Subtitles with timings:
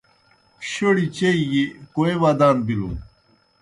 [0.69, 1.63] شوڑیْ چیئی گیْ
[1.93, 2.93] کوئے ودان بِلُن